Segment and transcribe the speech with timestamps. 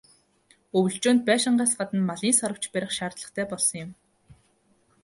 [0.77, 3.91] Өвөлжөөнд байшингаас гадна малын "саравч" барих шаардлагатай болсон юм.